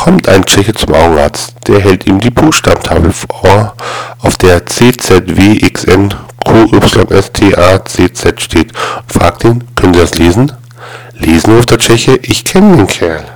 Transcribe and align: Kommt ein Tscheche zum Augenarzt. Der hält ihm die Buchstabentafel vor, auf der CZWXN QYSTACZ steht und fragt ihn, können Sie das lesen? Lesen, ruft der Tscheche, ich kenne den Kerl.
Kommt 0.00 0.30
ein 0.30 0.46
Tscheche 0.46 0.72
zum 0.72 0.94
Augenarzt. 0.94 1.56
Der 1.68 1.78
hält 1.78 2.06
ihm 2.06 2.20
die 2.20 2.30
Buchstabentafel 2.30 3.12
vor, 3.12 3.74
auf 4.20 4.38
der 4.38 4.64
CZWXN 4.64 6.14
QYSTACZ 6.42 8.40
steht 8.40 8.72
und 8.72 9.12
fragt 9.12 9.44
ihn, 9.44 9.62
können 9.76 9.92
Sie 9.92 10.00
das 10.00 10.14
lesen? 10.14 10.52
Lesen, 11.12 11.54
ruft 11.54 11.72
der 11.72 11.78
Tscheche, 11.78 12.18
ich 12.22 12.46
kenne 12.46 12.78
den 12.78 12.86
Kerl. 12.86 13.26